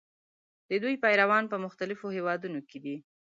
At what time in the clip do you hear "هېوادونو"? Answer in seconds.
2.17-2.59